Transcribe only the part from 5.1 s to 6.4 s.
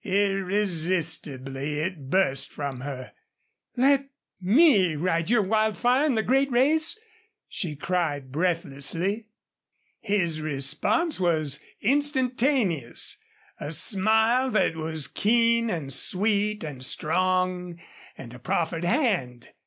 your Wildfire in the